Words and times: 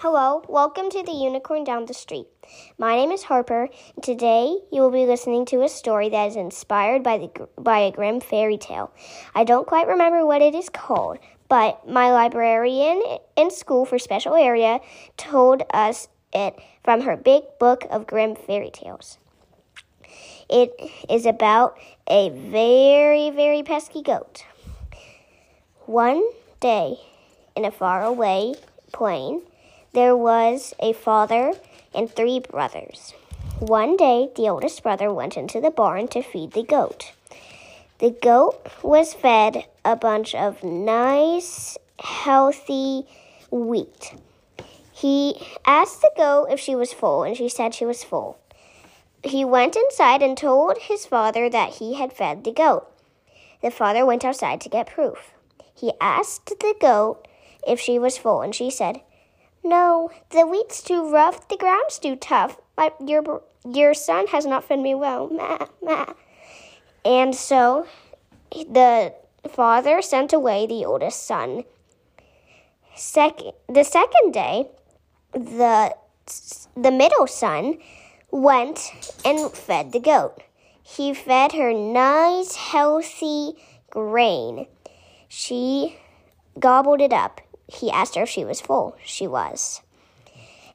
Hello, 0.00 0.42
welcome 0.46 0.90
to 0.90 1.02
the 1.02 1.10
Unicorn 1.10 1.64
Down 1.64 1.86
the 1.86 1.94
Street. 1.94 2.26
My 2.76 2.96
name 2.96 3.10
is 3.10 3.22
Harper, 3.22 3.70
and 3.94 4.04
today 4.04 4.58
you 4.70 4.82
will 4.82 4.90
be 4.90 5.06
listening 5.06 5.46
to 5.46 5.62
a 5.62 5.70
story 5.70 6.10
that 6.10 6.26
is 6.26 6.36
inspired 6.36 7.02
by, 7.02 7.16
the, 7.16 7.48
by 7.56 7.78
a 7.78 7.92
Grimm 7.92 8.20
fairy 8.20 8.58
tale. 8.58 8.92
I 9.34 9.44
don't 9.44 9.66
quite 9.66 9.86
remember 9.86 10.26
what 10.26 10.42
it 10.42 10.54
is 10.54 10.68
called, 10.68 11.18
but 11.48 11.88
my 11.88 12.12
librarian 12.12 13.02
in 13.36 13.50
school 13.50 13.86
for 13.86 13.98
special 13.98 14.34
area 14.34 14.80
told 15.16 15.62
us 15.72 16.08
it 16.30 16.58
from 16.84 17.00
her 17.00 17.16
big 17.16 17.44
book 17.58 17.86
of 17.88 18.06
Grimm 18.06 18.36
fairy 18.36 18.70
tales. 18.70 19.16
It 20.50 20.74
is 21.08 21.24
about 21.24 21.78
a 22.06 22.28
very, 22.28 23.30
very 23.30 23.62
pesky 23.62 24.02
goat. 24.02 24.44
One 25.86 26.22
day, 26.60 26.98
in 27.56 27.64
a 27.64 27.70
faraway 27.70 28.56
plain, 28.92 29.40
there 29.96 30.14
was 30.14 30.74
a 30.78 30.92
father 30.92 31.54
and 31.94 32.10
three 32.10 32.38
brothers. 32.38 33.14
One 33.60 33.96
day, 33.96 34.28
the 34.36 34.46
oldest 34.50 34.82
brother 34.82 35.10
went 35.10 35.38
into 35.38 35.58
the 35.58 35.70
barn 35.70 36.08
to 36.08 36.22
feed 36.22 36.52
the 36.52 36.62
goat. 36.62 37.12
The 38.00 38.10
goat 38.10 38.60
was 38.82 39.14
fed 39.14 39.64
a 39.86 39.96
bunch 39.96 40.34
of 40.34 40.62
nice, 40.62 41.78
healthy 41.98 43.06
wheat. 43.50 44.12
He 44.92 45.40
asked 45.64 46.02
the 46.02 46.12
goat 46.14 46.48
if 46.50 46.60
she 46.60 46.74
was 46.74 46.92
full, 46.92 47.22
and 47.22 47.34
she 47.34 47.48
said 47.48 47.72
she 47.72 47.86
was 47.86 48.04
full. 48.04 48.36
He 49.24 49.46
went 49.46 49.76
inside 49.76 50.20
and 50.20 50.36
told 50.36 50.76
his 50.76 51.06
father 51.06 51.48
that 51.48 51.76
he 51.76 51.94
had 51.94 52.12
fed 52.12 52.44
the 52.44 52.52
goat. 52.52 52.86
The 53.62 53.70
father 53.70 54.04
went 54.04 54.26
outside 54.26 54.60
to 54.60 54.68
get 54.68 54.88
proof. 54.88 55.32
He 55.74 55.92
asked 56.02 56.60
the 56.60 56.74
goat 56.78 57.26
if 57.66 57.80
she 57.80 57.98
was 57.98 58.18
full, 58.18 58.42
and 58.42 58.54
she 58.54 58.68
said, 58.68 59.00
no, 59.66 60.10
the 60.30 60.46
wheat's 60.46 60.82
too 60.82 61.10
rough, 61.10 61.48
the 61.48 61.56
ground's 61.56 61.98
too 61.98 62.16
tough. 62.16 62.58
My, 62.76 62.92
your, 63.04 63.42
your 63.68 63.94
son 63.94 64.28
has 64.28 64.46
not 64.46 64.64
fed 64.64 64.78
me 64.78 64.94
well. 64.94 65.28
Ma, 65.28 65.66
ma. 65.82 66.06
And 67.04 67.34
so 67.34 67.86
the 68.50 69.14
father 69.48 70.00
sent 70.02 70.32
away 70.32 70.66
the 70.66 70.84
oldest 70.84 71.26
son. 71.26 71.64
Second, 72.94 73.52
the 73.68 73.84
second 73.84 74.32
day, 74.32 74.68
the, 75.32 75.94
the 76.76 76.90
middle 76.90 77.26
son 77.26 77.78
went 78.30 78.90
and 79.24 79.50
fed 79.52 79.92
the 79.92 80.00
goat. 80.00 80.42
He 80.82 81.12
fed 81.12 81.52
her 81.52 81.72
nice, 81.72 82.54
healthy 82.54 83.54
grain. 83.90 84.66
She 85.28 85.98
gobbled 86.58 87.00
it 87.00 87.12
up 87.12 87.40
he 87.68 87.90
asked 87.90 88.14
her 88.14 88.22
if 88.22 88.28
she 88.28 88.44
was 88.44 88.60
full. 88.60 88.96
She 89.04 89.26
was. 89.26 89.82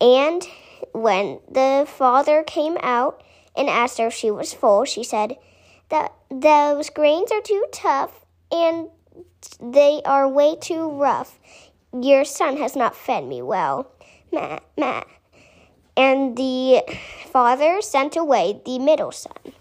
And 0.00 0.46
when 0.92 1.38
the 1.50 1.86
father 1.88 2.42
came 2.42 2.76
out 2.80 3.22
and 3.56 3.68
asked 3.68 3.98
her 3.98 4.08
if 4.08 4.14
she 4.14 4.30
was 4.30 4.52
full, 4.52 4.84
she 4.84 5.04
said 5.04 5.36
that 5.90 6.12
those 6.30 6.90
grains 6.90 7.30
are 7.30 7.40
too 7.40 7.66
tough 7.72 8.24
and 8.50 8.88
they 9.60 10.02
are 10.04 10.28
way 10.28 10.56
too 10.56 10.90
rough. 10.90 11.38
Your 11.92 12.24
son 12.24 12.56
has 12.56 12.74
not 12.74 12.96
fed 12.96 13.26
me 13.26 13.42
well. 13.42 13.92
Ma, 14.32 14.58
ma. 14.76 15.02
And 15.96 16.36
the 16.36 16.82
father 17.30 17.82
sent 17.82 18.16
away 18.16 18.60
the 18.64 18.78
middle 18.78 19.12
son. 19.12 19.52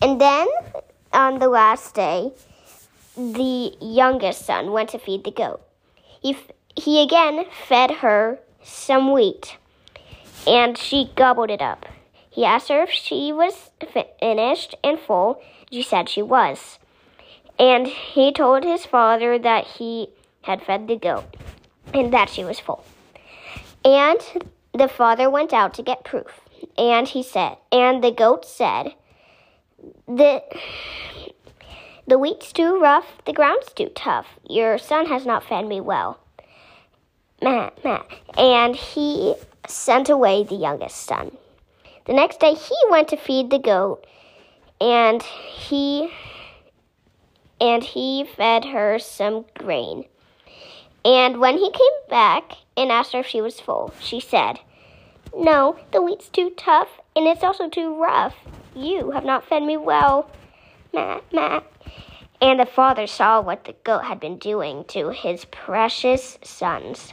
And 0.00 0.20
then 0.20 0.46
on 1.12 1.40
the 1.40 1.48
last 1.48 1.94
day, 1.94 2.30
the 3.16 3.76
youngest 3.80 4.46
son 4.46 4.70
went 4.70 4.90
to 4.90 4.98
feed 4.98 5.24
the 5.24 5.32
goat. 5.32 5.67
He, 6.20 6.36
he 6.76 7.02
again 7.02 7.44
fed 7.68 7.90
her 8.02 8.38
some 8.62 9.12
wheat, 9.12 9.56
and 10.46 10.76
she 10.76 11.10
gobbled 11.16 11.50
it 11.50 11.62
up. 11.62 11.86
He 12.30 12.44
asked 12.44 12.68
her 12.68 12.82
if 12.82 12.90
she 12.90 13.32
was 13.32 13.70
finished 14.20 14.76
and 14.84 14.98
full. 14.98 15.42
She 15.72 15.82
said 15.82 16.08
she 16.08 16.22
was. 16.22 16.78
And 17.58 17.86
he 17.86 18.32
told 18.32 18.62
his 18.62 18.86
father 18.86 19.38
that 19.38 19.66
he 19.66 20.10
had 20.42 20.62
fed 20.62 20.86
the 20.86 20.96
goat 20.96 21.36
and 21.92 22.12
that 22.12 22.28
she 22.28 22.44
was 22.44 22.60
full. 22.60 22.84
And 23.84 24.20
the 24.72 24.88
father 24.88 25.28
went 25.28 25.52
out 25.52 25.74
to 25.74 25.82
get 25.82 26.04
proof. 26.04 26.40
And 26.76 27.08
he 27.08 27.22
said, 27.22 27.56
and 27.72 28.02
the 28.04 28.12
goat 28.12 28.44
said, 28.44 28.94
the, 30.06 30.42
the 32.08 32.18
wheat's 32.18 32.52
too 32.52 32.80
rough, 32.80 33.06
the 33.26 33.32
ground's 33.34 33.72
too 33.72 33.90
tough. 33.94 34.26
Your 34.48 34.78
son 34.78 35.06
has 35.06 35.26
not 35.26 35.44
fed 35.44 35.66
me 35.66 35.80
well. 35.80 36.18
Meh, 37.42 37.70
meh. 37.84 38.02
And 38.36 38.74
he 38.74 39.34
sent 39.66 40.08
away 40.08 40.42
the 40.42 40.54
youngest 40.54 40.96
son. 40.96 41.36
The 42.06 42.14
next 42.14 42.40
day 42.40 42.54
he 42.54 42.74
went 42.88 43.08
to 43.08 43.16
feed 43.16 43.50
the 43.50 43.58
goat 43.58 44.06
and 44.80 45.22
he 45.22 46.10
and 47.60 47.82
he 47.82 48.24
fed 48.24 48.64
her 48.64 48.98
some 48.98 49.44
grain. 49.54 50.04
And 51.04 51.38
when 51.38 51.58
he 51.58 51.70
came 51.70 52.08
back 52.08 52.52
and 52.76 52.90
asked 52.90 53.12
her 53.12 53.20
if 53.20 53.26
she 53.26 53.42
was 53.42 53.60
full, 53.60 53.92
she 54.00 54.20
said, 54.20 54.60
No, 55.36 55.78
the 55.92 56.00
wheat's 56.00 56.28
too 56.28 56.50
tough 56.56 56.88
and 57.14 57.26
it's 57.26 57.44
also 57.44 57.68
too 57.68 57.94
rough. 58.00 58.34
You 58.74 59.10
have 59.10 59.24
not 59.24 59.44
fed 59.44 59.62
me 59.62 59.76
well. 59.76 60.30
Meh, 60.94 61.20
meh. 61.32 61.60
And 62.40 62.60
the 62.60 62.66
father 62.66 63.06
saw 63.06 63.40
what 63.40 63.64
the 63.64 63.74
goat 63.84 64.04
had 64.04 64.20
been 64.20 64.38
doing 64.38 64.84
to 64.88 65.10
his 65.10 65.44
precious 65.46 66.38
sons. 66.42 67.12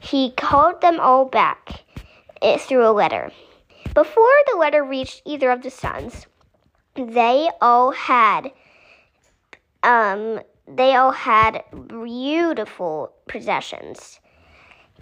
He 0.00 0.32
called 0.32 0.80
them 0.80 0.98
all 0.98 1.24
back 1.24 1.84
eh, 2.42 2.58
through 2.58 2.86
a 2.86 2.92
letter. 2.92 3.30
Before 3.94 4.36
the 4.50 4.58
letter 4.58 4.84
reached 4.84 5.22
either 5.24 5.50
of 5.50 5.62
the 5.62 5.70
sons, 5.70 6.26
they 6.94 7.48
all 7.60 7.92
had 7.92 8.52
um, 9.82 10.40
they 10.66 10.94
all 10.94 11.12
had 11.12 11.62
beautiful 11.86 13.12
possessions. 13.26 14.20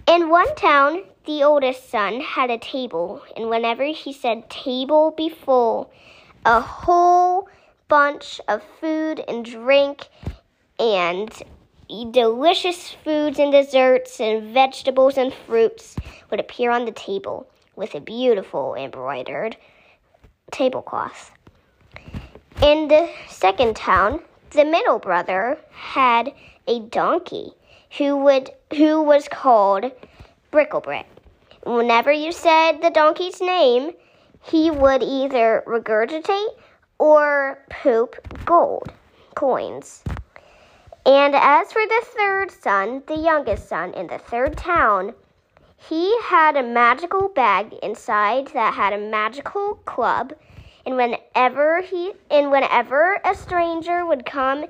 In 0.06 0.28
one 0.28 0.54
town, 0.54 1.02
the 1.24 1.42
oldest 1.42 1.90
son 1.90 2.20
had 2.20 2.50
a 2.50 2.58
table, 2.58 3.22
and 3.36 3.48
whenever 3.48 3.84
he 3.84 4.12
said 4.12 4.48
table 4.48 5.10
be 5.10 5.28
full, 5.28 5.90
a 6.44 6.60
whole 6.60 7.48
bunch 7.88 8.40
of 8.48 8.62
food 8.80 9.22
and 9.28 9.44
drink 9.44 10.08
and 10.78 11.30
delicious 12.10 12.90
foods 13.04 13.38
and 13.38 13.52
desserts 13.52 14.20
and 14.20 14.52
vegetables 14.52 15.16
and 15.16 15.32
fruits 15.32 15.96
would 16.30 16.40
appear 16.40 16.70
on 16.70 16.84
the 16.84 16.92
table 16.92 17.48
with 17.76 17.94
a 17.94 18.00
beautiful 18.00 18.74
embroidered 18.74 19.56
tablecloth. 20.50 21.30
In 22.62 22.88
the 22.88 23.08
second 23.28 23.76
town, 23.76 24.20
the 24.50 24.64
middle 24.64 24.98
brother 24.98 25.58
had 25.70 26.32
a 26.66 26.80
donkey 26.80 27.52
who 27.98 28.16
would 28.16 28.50
who 28.74 29.02
was 29.02 29.28
called 29.28 29.92
Bricklebrit. 30.50 31.04
Whenever 31.64 32.10
you 32.10 32.32
said 32.32 32.80
the 32.80 32.90
donkey's 32.90 33.40
name, 33.40 33.92
he 34.42 34.70
would 34.70 35.02
either 35.02 35.62
regurgitate 35.66 36.48
or 36.98 37.58
poop 37.70 38.16
gold 38.44 38.92
coins. 39.34 40.02
And 41.04 41.36
as 41.36 41.72
for 41.72 41.86
the 41.86 42.04
third 42.04 42.50
son, 42.50 43.02
the 43.06 43.16
youngest 43.16 43.68
son 43.68 43.94
in 43.94 44.08
the 44.08 44.18
third 44.18 44.56
town, 44.56 45.14
he 45.76 46.18
had 46.22 46.56
a 46.56 46.62
magical 46.62 47.28
bag 47.28 47.74
inside 47.82 48.48
that 48.48 48.74
had 48.74 48.92
a 48.92 48.98
magical 48.98 49.76
club. 49.84 50.32
And 50.84 50.96
whenever 50.96 51.80
he 51.82 52.12
and 52.30 52.50
whenever 52.50 53.20
a 53.24 53.34
stranger 53.34 54.04
would 54.04 54.26
come 54.26 54.66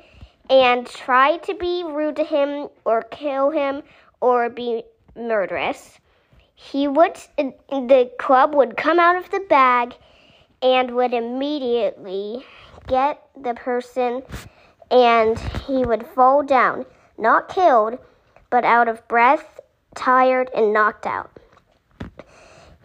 and 0.50 0.86
try 0.86 1.38
to 1.38 1.54
be 1.54 1.84
rude 1.84 2.16
to 2.16 2.25
him 2.25 2.69
or 2.84 3.03
kill 3.03 3.50
him 3.50 3.82
or 4.20 4.50
be 4.50 4.82
murderous, 5.15 5.98
he 6.54 6.89
would 6.89 7.16
the 7.36 8.10
club 8.18 8.54
would 8.54 8.77
come 8.77 8.98
out 8.98 9.16
of 9.16 9.30
the 9.30 9.41
bag 9.41 9.95
and 10.62 10.94
would 10.94 11.14
immediately 11.14 12.44
get 12.86 13.22
the 13.41 13.54
person 13.54 14.22
and 14.91 15.38
he 15.66 15.84
would 15.84 16.06
fall 16.06 16.42
down, 16.42 16.86
not 17.18 17.48
killed, 17.48 17.98
but 18.50 18.64
out 18.64 18.88
of 18.88 19.06
breath, 19.08 19.60
tired, 19.94 20.50
and 20.54 20.72
knocked 20.72 21.06
out. 21.06 21.30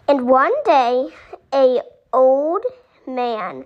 And 0.07 0.27
one 0.27 0.53
day, 0.65 1.09
a 1.53 1.81
old 2.11 2.65
man 3.07 3.65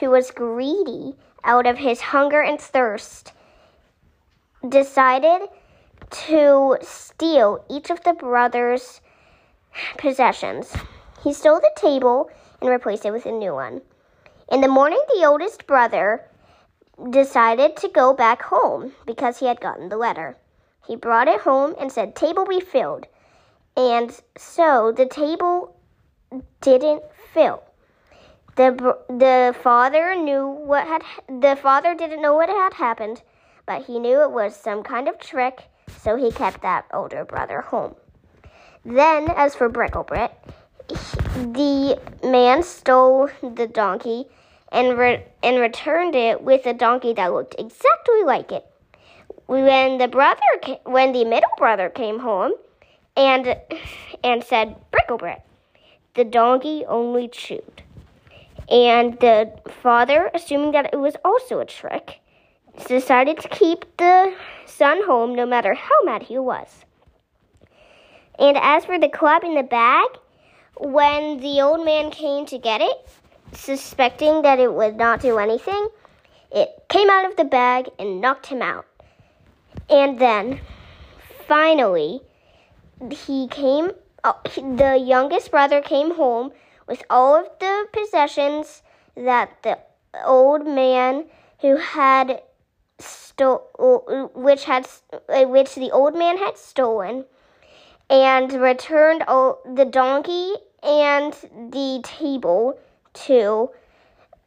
who 0.00 0.10
was 0.10 0.30
greedy 0.30 1.14
out 1.44 1.66
of 1.66 1.76
his 1.78 2.00
hunger 2.00 2.40
and 2.40 2.60
thirst 2.60 3.32
decided 4.68 5.48
to 6.10 6.78
steal 6.80 7.64
each 7.68 7.90
of 7.90 8.02
the 8.04 8.14
brothers' 8.14 9.00
possessions. 9.98 10.74
He 11.22 11.32
stole 11.32 11.60
the 11.60 11.72
table 11.76 12.30
and 12.64 12.72
replaced 12.72 13.04
it 13.04 13.12
with 13.12 13.26
a 13.26 13.32
new 13.32 13.52
one. 13.52 13.82
In 14.50 14.62
the 14.62 14.68
morning, 14.68 15.00
the 15.14 15.26
oldest 15.26 15.66
brother 15.66 16.24
decided 17.10 17.76
to 17.76 17.88
go 17.88 18.14
back 18.14 18.42
home 18.42 18.92
because 19.06 19.38
he 19.38 19.46
had 19.46 19.60
gotten 19.60 19.90
the 19.90 19.98
letter. 19.98 20.36
He 20.86 20.96
brought 20.96 21.28
it 21.28 21.42
home 21.42 21.74
and 21.78 21.92
said, 21.92 22.16
Table 22.16 22.46
be 22.46 22.60
filled. 22.60 23.06
And 23.76 24.18
so 24.38 24.92
the 24.92 25.06
table 25.06 25.76
didn't 26.62 27.02
fill. 27.32 27.62
The 28.56 28.96
the 29.08 29.54
father 29.62 30.14
knew 30.14 30.46
what 30.46 30.86
had 30.86 31.02
the 31.28 31.56
father 31.56 31.94
didn't 31.94 32.22
know 32.22 32.34
what 32.34 32.48
had 32.48 32.74
happened, 32.74 33.20
but 33.66 33.82
he 33.82 33.98
knew 33.98 34.22
it 34.22 34.30
was 34.30 34.54
some 34.54 34.84
kind 34.84 35.08
of 35.08 35.18
trick, 35.18 35.64
so 35.98 36.14
he 36.14 36.30
kept 36.30 36.62
that 36.62 36.86
older 36.94 37.24
brother 37.24 37.62
home. 37.62 37.96
Then, 38.84 39.28
as 39.30 39.56
for 39.56 39.68
Bricklebrit, 39.68 40.30
the 40.88 41.98
man 42.22 42.62
stole 42.62 43.28
the 43.42 43.66
donkey 43.66 44.26
and 44.70 44.98
re- 44.98 45.24
and 45.42 45.60
returned 45.60 46.14
it 46.14 46.42
with 46.42 46.66
a 46.66 46.74
donkey 46.74 47.12
that 47.14 47.32
looked 47.32 47.54
exactly 47.58 48.22
like 48.24 48.52
it. 48.52 48.66
When 49.46 49.98
the 49.98 50.08
brother, 50.08 50.40
ca- 50.62 50.80
when 50.84 51.12
the 51.12 51.24
middle 51.24 51.50
brother 51.58 51.88
came 51.88 52.20
home, 52.20 52.52
and 53.16 53.56
and 54.22 54.42
said 54.42 54.76
Bricklebrit, 54.90 55.42
the 56.14 56.24
donkey 56.24 56.84
only 56.86 57.28
chewed. 57.28 57.82
And 58.68 59.18
the 59.20 59.52
father, 59.82 60.30
assuming 60.34 60.72
that 60.72 60.90
it 60.92 60.96
was 60.96 61.16
also 61.24 61.60
a 61.60 61.66
trick, 61.66 62.20
decided 62.88 63.38
to 63.38 63.48
keep 63.48 63.84
the 63.98 64.34
son 64.66 65.04
home 65.04 65.34
no 65.34 65.46
matter 65.46 65.74
how 65.74 66.02
mad 66.04 66.24
he 66.24 66.38
was. 66.38 66.84
And 68.38 68.56
as 68.56 68.84
for 68.84 68.98
the 68.98 69.08
club 69.08 69.44
in 69.44 69.54
the 69.54 69.62
bag, 69.62 70.08
when 70.76 71.38
the 71.38 71.60
old 71.60 71.84
man 71.84 72.10
came 72.10 72.46
to 72.46 72.58
get 72.58 72.80
it, 72.80 73.08
suspecting 73.52 74.42
that 74.42 74.58
it 74.58 74.72
would 74.72 74.96
not 74.96 75.20
do 75.20 75.38
anything, 75.38 75.88
it 76.50 76.84
came 76.88 77.10
out 77.10 77.24
of 77.24 77.36
the 77.36 77.44
bag 77.44 77.88
and 77.98 78.20
knocked 78.20 78.46
him 78.46 78.62
out. 78.62 78.86
And 79.88 80.18
then, 80.18 80.60
finally, 81.46 82.20
he 83.10 83.48
came, 83.48 83.90
oh, 84.22 84.40
the 84.56 84.96
youngest 84.96 85.50
brother 85.50 85.80
came 85.80 86.14
home 86.14 86.52
with 86.86 87.02
all 87.10 87.36
of 87.36 87.46
the 87.60 87.86
possessions 87.92 88.82
that 89.16 89.62
the 89.62 89.78
old 90.24 90.66
man 90.66 91.24
who 91.60 91.76
had 91.76 92.42
stole, 92.98 94.30
which 94.34 94.64
had, 94.64 94.86
which 95.28 95.74
the 95.74 95.90
old 95.90 96.14
man 96.14 96.38
had 96.38 96.56
stolen, 96.56 97.24
and 98.10 98.52
returned 98.52 99.22
the 99.22 99.88
donkey 99.90 100.54
and 100.82 101.32
the 101.72 102.00
table 102.02 102.78
to 103.14 103.70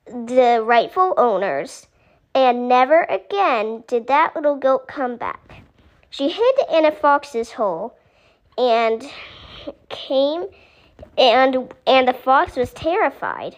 the 0.05 0.61
rightful 0.63 1.13
owners. 1.17 1.87
And 2.35 2.67
never 2.67 3.01
again 3.03 3.83
did 3.87 4.07
that 4.07 4.35
little 4.35 4.55
goat 4.55 4.87
come 4.87 5.17
back. 5.17 5.63
She 6.09 6.29
hid 6.29 6.55
in 6.71 6.85
a 6.85 6.91
fox's 6.91 7.51
hole 7.51 7.97
and 8.57 9.03
came 9.89 10.45
and 11.17 11.73
and 11.85 12.07
the 12.07 12.13
fox 12.13 12.55
was 12.55 12.71
terrified. 12.73 13.57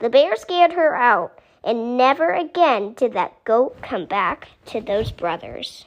The 0.00 0.08
bear 0.08 0.36
scared 0.36 0.72
her 0.72 0.96
out, 0.96 1.38
and 1.62 1.96
never 1.96 2.32
again 2.32 2.94
did 2.94 3.12
that 3.12 3.44
goat 3.44 3.82
come 3.82 4.06
back 4.06 4.48
to 4.66 4.80
those 4.80 5.10
brothers. 5.10 5.84